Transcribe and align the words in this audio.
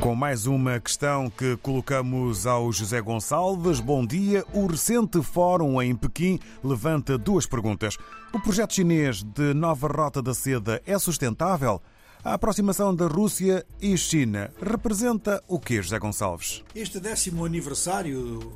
Com 0.00 0.14
mais 0.14 0.46
uma 0.46 0.80
questão 0.80 1.28
que 1.28 1.58
colocamos 1.58 2.46
ao 2.46 2.72
José 2.72 3.02
Gonçalves. 3.02 3.80
Bom 3.80 4.06
dia. 4.06 4.42
O 4.54 4.66
recente 4.66 5.22
fórum 5.22 5.80
em 5.82 5.94
Pequim 5.94 6.40
levanta 6.64 7.18
duas 7.18 7.44
perguntas. 7.44 7.98
O 8.32 8.40
projeto 8.40 8.72
chinês 8.72 9.22
de 9.22 9.52
nova 9.52 9.88
rota 9.88 10.22
da 10.22 10.32
seda 10.32 10.80
é 10.86 10.98
sustentável? 10.98 11.82
A 12.24 12.32
aproximação 12.32 12.94
da 12.94 13.06
Rússia 13.06 13.66
e 13.80 13.94
China 13.98 14.50
representa 14.62 15.42
o 15.46 15.60
que, 15.60 15.82
José 15.82 15.98
Gonçalves? 15.98 16.64
Este 16.74 16.98
décimo 16.98 17.44
aniversário 17.44 18.54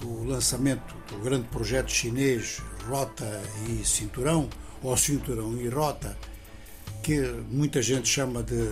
do 0.00 0.24
lançamento 0.24 0.94
do 1.10 1.18
grande 1.18 1.46
projeto 1.48 1.90
chinês 1.90 2.62
Rota 2.88 3.42
e 3.68 3.84
Cinturão, 3.84 4.48
ou 4.82 4.96
Cinturão 4.96 5.58
e 5.58 5.68
Rota, 5.68 6.16
que 7.02 7.20
muita 7.50 7.82
gente 7.82 8.08
chama 8.08 8.42
de 8.42 8.66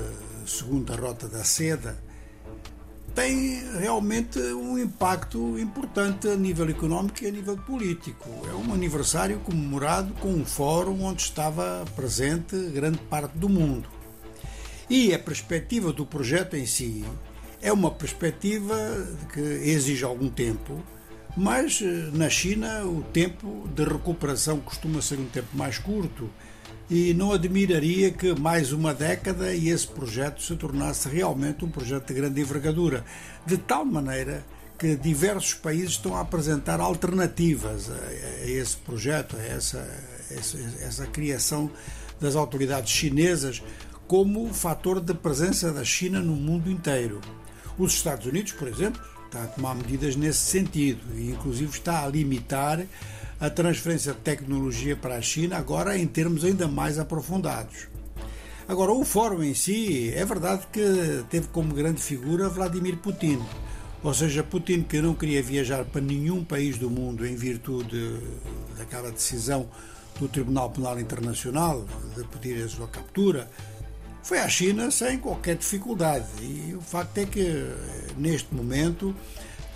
segunda 0.47 0.97
rota 0.97 1.29
da 1.29 1.45
seda, 1.45 2.03
tem 3.15 3.63
realmente 3.79 4.41
um 4.41 4.77
impacto 4.77 5.59
importante 5.59 6.27
a 6.29 6.35
nível 6.35 6.69
económico 6.69 7.23
e 7.23 7.29
a 7.29 7.31
nível 7.31 7.57
político. 7.57 8.29
É 8.51 8.55
um 8.55 8.75
aniversário 8.75 9.39
comemorado 9.41 10.13
com 10.15 10.29
um 10.29 10.45
fórum 10.45 11.05
onde 11.05 11.23
estava 11.23 11.85
presente 11.95 12.57
grande 12.71 12.99
parte 12.99 13.39
do 13.39 13.49
mundo. 13.49 13.89
E 14.91 15.15
a 15.15 15.19
perspectiva 15.19 15.93
do 15.93 16.05
projeto 16.05 16.57
em 16.57 16.67
si 16.67 17.05
é 17.63 17.73
uma 17.73 17.91
perspectiva 17.91 18.77
que 19.33 19.41
exige 19.41 20.05
algum 20.05 20.29
tempo, 20.29 20.83
mas 21.37 21.81
eh, 21.83 22.11
na 22.13 22.29
China 22.29 22.85
o 22.85 23.03
tempo 23.03 23.69
de 23.75 23.85
recuperação 23.85 24.61
costuma 24.61 25.01
ser 25.01 25.19
um 25.19 25.27
tempo 25.27 25.49
mais 25.57 25.79
curto 25.79 26.29
e 26.91 27.15
não 27.15 27.33
admiraria 27.33 28.11
que 28.11 28.39
mais 28.39 28.73
uma 28.73 28.93
década 28.93 29.55
e 29.55 29.69
esse 29.69 29.87
projeto 29.87 30.43
se 30.43 30.55
tornasse 30.57 31.09
realmente 31.09 31.65
um 31.65 31.71
projeto 31.71 32.09
de 32.09 32.15
grande 32.15 32.41
envergadura, 32.41 33.05
de 33.47 33.57
tal 33.57 33.85
maneira 33.85 34.45
que 34.79 34.97
diversos 34.97 35.55
países 35.55 35.91
estão 35.91 36.15
a 36.17 36.21
apresentar 36.21 36.81
alternativas 36.81 37.91
a, 37.91 38.47
esse 38.47 38.77
projeto, 38.77 39.37
a 39.37 39.43
essa, 39.43 39.89
essa, 40.31 40.59
essa 40.81 41.07
criação 41.07 41.71
das 42.21 42.37
autoridades 42.37 42.93
chinesas 42.93 43.63
como 44.07 44.53
fator 44.53 45.01
de 45.01 45.15
presença 45.15 45.73
da 45.73 45.85
China 45.85 46.21
no 46.21 46.35
mundo 46.35 46.71
inteiro. 46.71 47.21
Os 47.79 47.95
Estados 47.95 48.27
Unidos, 48.27 48.53
por 48.53 48.69
exemplo, 48.69 49.01
está 49.25 49.45
a 49.45 49.47
tomar 49.47 49.75
medidas 49.75 50.15
nesse 50.17 50.41
sentido 50.41 51.01
e 51.17 51.31
inclusive 51.31 51.71
está 51.71 52.05
a 52.05 52.09
limitar 52.09 52.85
a 53.45 53.51
transferência 53.51 54.15
de 54.15 54.21
tecnologia 54.21 54.97
para 54.97 55.17
a 55.17 55.23
China, 55.23 55.59
agora 55.59 55.99
em 55.99 56.07
termos 56.07 56.45
ainda 56.45 56.67
mais 56.67 56.99
aprofundados. 56.99 57.89
Agora, 58.67 58.91
o 58.93 59.05
fórum 59.05 59.43
em 59.43 59.53
si, 59.53 60.11
é 60.15 60.25
verdade 60.25 60.67
que 60.73 61.23
teve 61.29 61.49
como 61.49 61.75
grande 61.75 62.01
figura 62.01 62.49
Vladimir 62.49 62.97
Putin. 62.97 63.39
Ou 64.03 64.15
seja, 64.15 64.43
Putin 64.43 64.83
que 64.83 65.01
não 65.03 65.15
queria 65.15 65.43
viajar 65.43 65.85
para 65.85 66.01
nenhum 66.01 66.43
país 66.43 66.79
do 66.79 66.89
mundo 66.89 67.27
em 67.27 67.37
virtude 67.37 68.19
daquela 68.79 69.11
decisão 69.11 69.69
do 70.19 70.27
Tribunal 70.27 70.71
Penal 70.71 70.99
Internacional 70.99 71.85
de 72.17 72.25
pedir 72.25 72.65
a 72.65 72.69
sua 72.69 72.89
captura, 72.89 73.51
foi 74.23 74.39
à 74.39 74.49
China 74.49 74.91
sem 74.91 75.19
qualquer 75.19 75.57
dificuldade. 75.57 76.25
E 76.41 76.75
o 76.75 76.81
facto 76.81 77.19
é 77.19 77.27
que, 77.27 77.67
neste 78.17 78.55
momento, 78.55 79.15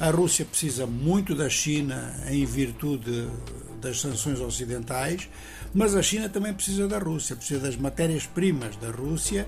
a 0.00 0.10
Rússia 0.10 0.44
precisa 0.44 0.86
muito 0.86 1.34
da 1.34 1.48
China 1.48 2.14
em 2.28 2.44
virtude 2.44 3.28
das 3.80 4.00
sanções 4.00 4.40
ocidentais, 4.40 5.28
mas 5.74 5.94
a 5.94 6.02
China 6.02 6.28
também 6.28 6.54
precisa 6.54 6.86
da 6.86 6.98
Rússia, 6.98 7.34
precisa 7.34 7.60
das 7.60 7.76
matérias-primas 7.76 8.76
da 8.76 8.90
Rússia. 8.90 9.46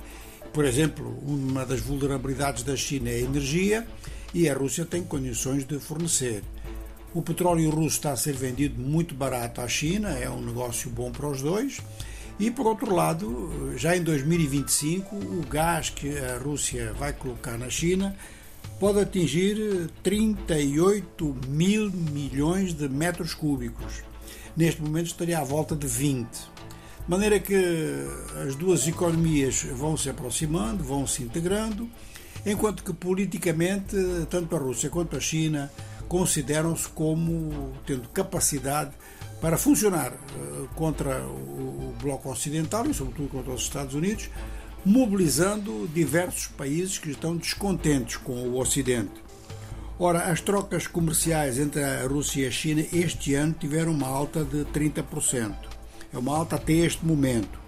Por 0.52 0.64
exemplo, 0.64 1.18
uma 1.24 1.64
das 1.64 1.80
vulnerabilidades 1.80 2.64
da 2.64 2.76
China 2.76 3.10
é 3.10 3.14
a 3.14 3.20
energia 3.20 3.86
e 4.34 4.48
a 4.48 4.54
Rússia 4.54 4.84
tem 4.84 5.02
condições 5.02 5.64
de 5.64 5.78
fornecer. 5.78 6.42
O 7.14 7.22
petróleo 7.22 7.70
russo 7.70 7.96
está 7.96 8.12
a 8.12 8.16
ser 8.16 8.34
vendido 8.34 8.80
muito 8.80 9.14
barato 9.14 9.60
à 9.60 9.68
China, 9.68 10.10
é 10.10 10.28
um 10.30 10.40
negócio 10.40 10.90
bom 10.90 11.10
para 11.10 11.28
os 11.28 11.42
dois. 11.42 11.80
E 12.38 12.50
por 12.50 12.66
outro 12.66 12.94
lado, 12.94 13.72
já 13.76 13.96
em 13.96 14.02
2025, 14.02 15.14
o 15.14 15.44
gás 15.48 15.90
que 15.90 16.16
a 16.18 16.38
Rússia 16.38 16.92
vai 16.94 17.12
colocar 17.12 17.58
na 17.58 17.68
China 17.68 18.16
pode 18.80 18.98
atingir 18.98 19.90
38 20.02 21.36
mil 21.46 21.90
milhões 21.92 22.72
de 22.72 22.88
metros 22.88 23.34
cúbicos. 23.34 24.02
Neste 24.56 24.80
momento 24.80 25.08
estaria 25.08 25.38
à 25.38 25.44
volta 25.44 25.76
de 25.76 25.86
20. 25.86 26.26
De 26.30 26.40
maneira 27.06 27.38
que 27.38 27.54
as 28.42 28.56
duas 28.56 28.88
economias 28.88 29.62
vão 29.74 29.98
se 29.98 30.08
aproximando, 30.08 30.82
vão 30.82 31.06
se 31.06 31.22
integrando, 31.22 31.86
enquanto 32.46 32.82
que 32.82 32.94
politicamente 32.94 33.96
tanto 34.30 34.56
a 34.56 34.58
Rússia 34.58 34.88
quanto 34.88 35.14
a 35.14 35.20
China 35.20 35.70
consideram-se 36.08 36.88
como 36.88 37.74
tendo 37.86 38.08
capacidade 38.08 38.92
para 39.42 39.58
funcionar 39.58 40.12
eh, 40.12 40.66
contra 40.74 41.22
o 41.22 41.94
bloco 42.00 42.30
ocidental 42.30 42.86
e 42.86 42.94
sobretudo 42.94 43.28
contra 43.28 43.52
os 43.52 43.62
Estados 43.62 43.94
Unidos, 43.94 44.30
mobilizando 44.84 45.88
diversos 45.92 46.46
países 46.46 46.98
que 46.98 47.10
estão 47.10 47.36
descontentes 47.36 48.16
com 48.16 48.32
o 48.32 48.58
Ocidente. 48.58 49.12
Ora, 49.98 50.30
as 50.30 50.40
trocas 50.40 50.86
comerciais 50.86 51.58
entre 51.58 51.82
a 51.84 52.06
Rússia 52.06 52.44
e 52.44 52.46
a 52.46 52.50
China 52.50 52.84
este 52.92 53.34
ano 53.34 53.54
tiveram 53.58 53.92
uma 53.92 54.08
alta 54.08 54.42
de 54.44 54.64
30%. 54.66 55.54
É 56.12 56.18
uma 56.18 56.34
alta 56.34 56.56
até 56.56 56.72
este 56.72 57.04
momento. 57.04 57.60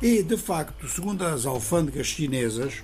E, 0.00 0.22
de 0.22 0.36
facto, 0.36 0.88
segundo 0.88 1.22
as 1.22 1.44
alfândegas 1.44 2.06
chinesas, 2.06 2.82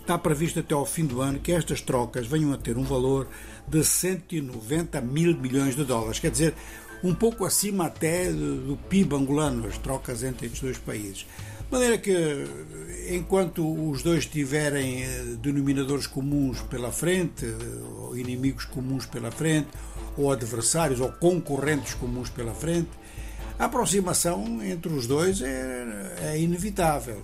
está 0.00 0.18
previsto 0.18 0.60
até 0.60 0.74
ao 0.74 0.86
fim 0.86 1.06
do 1.06 1.20
ano 1.20 1.38
que 1.38 1.52
estas 1.52 1.80
trocas 1.80 2.26
venham 2.26 2.52
a 2.52 2.58
ter 2.58 2.76
um 2.76 2.84
valor 2.84 3.28
de 3.66 3.84
190 3.84 5.00
mil 5.00 5.34
milhões 5.36 5.74
de 5.74 5.84
dólares. 5.84 6.18
Quer 6.18 6.30
dizer, 6.30 6.54
um 7.02 7.14
pouco 7.14 7.44
acima 7.44 7.86
até 7.86 8.32
do 8.32 8.78
PIB 8.88 9.14
angolano, 9.14 9.66
as 9.66 9.78
trocas 9.78 10.22
entre 10.22 10.46
estes 10.46 10.62
dois 10.62 10.78
países. 10.78 11.26
De 11.68 11.72
maneira 11.72 11.98
que, 11.98 12.46
enquanto 13.10 13.90
os 13.90 14.02
dois 14.02 14.24
tiverem 14.24 15.02
eh, 15.02 15.36
denominadores 15.38 16.06
comuns 16.06 16.62
pela 16.62 16.90
frente, 16.90 17.44
eh, 17.44 18.04
ou 18.06 18.16
inimigos 18.16 18.64
comuns 18.64 19.04
pela 19.04 19.30
frente, 19.30 19.68
ou 20.16 20.32
adversários 20.32 20.98
ou 20.98 21.12
concorrentes 21.12 21.92
comuns 21.92 22.30
pela 22.30 22.54
frente, 22.54 22.88
a 23.58 23.66
aproximação 23.66 24.62
entre 24.64 24.90
os 24.90 25.06
dois 25.06 25.42
é, 25.42 25.84
é 26.22 26.40
inevitável. 26.40 27.22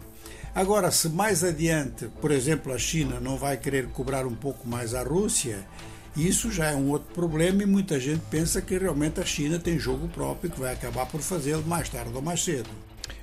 Agora, 0.55 0.91
se 0.91 1.09
mais 1.09 1.43
adiante, 1.43 2.11
por 2.21 2.31
exemplo, 2.31 2.71
a 2.71 2.76
China 2.76 3.19
não 3.19 3.38
vai 3.38 3.56
querer 3.56 3.87
cobrar 3.87 4.26
um 4.26 4.34
pouco 4.34 4.69
mais 4.69 4.93
à 4.93 5.03
Rússia, 5.03 5.66
isso 6.15 6.53
já 6.53 6.66
é 6.66 6.76
um 6.76 6.91
outro 6.91 7.15
problema 7.15 7.62
e 7.62 7.66
muita 7.66 7.99
gente 7.99 8.22
pensa 8.31 8.61
que 8.61 8.76
realmente 8.76 9.21
a 9.21 9.25
China 9.25 9.59
tem 9.59 9.78
jogo 9.78 10.06
próprio 10.09 10.50
que 10.50 10.61
vai 10.61 10.75
acabar 10.75 11.06
por 11.06 11.22
fazê-lo 11.22 11.65
mais 11.66 11.88
tarde 11.88 12.12
ou 12.15 12.21
mais 12.21 12.44
cedo. 12.44 12.69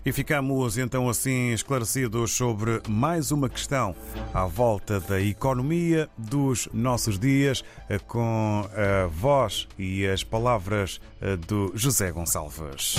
E 0.06 0.12
ficamos 0.12 0.78
então 0.78 1.10
assim 1.10 1.52
esclarecidos 1.52 2.32
sobre 2.32 2.82
mais 2.88 3.32
uma 3.32 3.50
questão 3.50 3.96
à 4.34 4.46
volta 4.46 5.00
da 5.00 5.22
economia 5.22 6.10
dos 6.18 6.68
nossos 6.74 7.20
dias, 7.20 7.64
eh, 7.90 8.00
com 8.00 8.68
a 8.74 9.08
voz 9.08 9.68
e 9.78 10.06
as 10.08 10.24
palavras 10.24 11.00
eh, 11.22 11.38
do 11.38 11.72
José 11.76 12.12
Gonçalves. 12.12 12.96